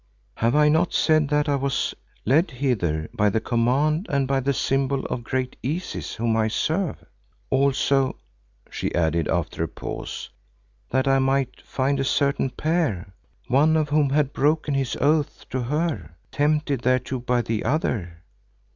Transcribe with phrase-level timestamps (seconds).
[0.37, 1.93] "Have I not said that I was
[2.25, 7.03] led hither by the command and the symbol of great Isis whom I serve?
[7.51, 8.15] Also,"
[8.71, 10.31] she added after a pause,
[10.89, 13.13] "that I might find a certain pair,
[13.47, 18.23] one of whom had broken his oaths to her, tempted thereto by the other."